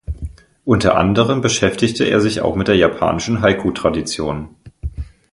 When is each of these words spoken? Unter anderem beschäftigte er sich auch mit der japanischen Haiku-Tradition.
Unter 0.65 0.97
anderem 0.97 1.41
beschäftigte 1.41 2.05
er 2.05 2.21
sich 2.21 2.41
auch 2.41 2.55
mit 2.55 2.67
der 2.67 2.75
japanischen 2.75 3.41
Haiku-Tradition. 3.43 4.49